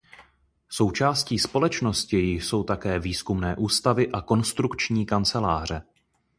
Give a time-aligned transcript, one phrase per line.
[0.69, 5.81] Součástí společnosti jsou také výzkumné ústavy a konstrukční kanceláře.